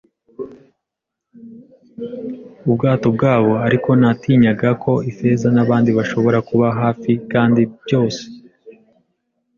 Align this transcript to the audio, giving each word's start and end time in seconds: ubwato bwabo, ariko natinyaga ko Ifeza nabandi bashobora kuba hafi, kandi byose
ubwato 2.69 3.07
bwabo, 3.15 3.51
ariko 3.67 3.89
natinyaga 4.01 4.69
ko 4.83 4.91
Ifeza 5.09 5.47
nabandi 5.55 5.89
bashobora 5.97 6.37
kuba 6.49 6.67
hafi, 6.79 7.11
kandi 7.31 7.61
byose 7.83 8.21